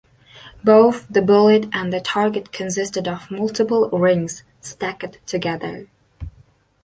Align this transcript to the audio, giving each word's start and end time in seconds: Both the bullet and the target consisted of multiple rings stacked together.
Both 0.63 1.07
the 1.09 1.21
bullet 1.21 1.67
and 1.71 1.93
the 1.93 2.01
target 2.01 2.51
consisted 2.51 3.07
of 3.07 3.29
multiple 3.29 3.87
rings 3.91 4.41
stacked 4.59 5.19
together. 5.27 5.89